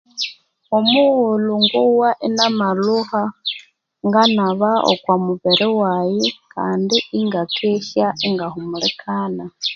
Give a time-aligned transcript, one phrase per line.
[0.77, 3.21] Omughulhu ngowa inamalhuha
[4.05, 9.43] nganaba okwa mubiri waghe kandi ingakesya ingahumulikana